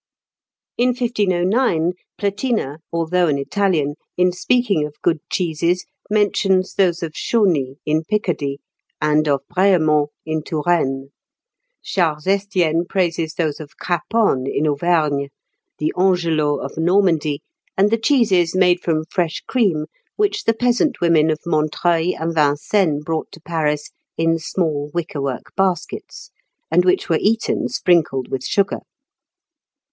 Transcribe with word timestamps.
In 0.79 0.95
1509, 0.95 1.93
Platina, 2.17 2.79
although 2.91 3.27
an 3.27 3.37
Italian, 3.37 3.93
in 4.17 4.31
speaking 4.31 4.83
of 4.83 4.95
good 5.03 5.19
cheeses, 5.29 5.85
mentions 6.09 6.73
those 6.73 7.03
of 7.03 7.13
Chauny, 7.13 7.75
in 7.85 8.03
Picardy, 8.05 8.57
and 8.99 9.27
of 9.27 9.41
Brehemont, 9.47 10.09
in 10.25 10.41
Touraine; 10.41 11.09
Charles 11.83 12.25
Estienne 12.25 12.85
praises 12.89 13.35
those 13.35 13.59
of 13.59 13.77
Craponne, 13.77 14.47
in 14.47 14.65
Auvergne, 14.65 15.27
the 15.77 15.93
angelots 15.95 16.63
of 16.65 16.79
Normandy, 16.79 17.43
and 17.77 17.91
the 17.91 17.99
cheeses 17.99 18.55
made 18.55 18.79
from 18.81 19.03
fresh 19.05 19.41
cream 19.47 19.85
which 20.15 20.45
the 20.45 20.55
peasant 20.55 20.99
women 20.99 21.29
of 21.29 21.37
Montreuil 21.45 22.15
and 22.19 22.33
Vincennes 22.33 23.03
brought 23.03 23.31
to 23.33 23.39
Paris 23.39 23.91
in 24.17 24.39
small 24.39 24.89
wickerwork 24.95 25.53
baskets, 25.55 26.31
and 26.71 26.85
which 26.85 27.07
were 27.07 27.19
eaten 27.21 27.69
sprinkled 27.69 28.29
with 28.31 28.43
sugar. 28.43 28.79